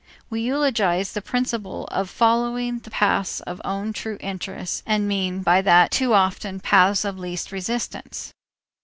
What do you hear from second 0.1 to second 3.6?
We eulogize the principle of following the paths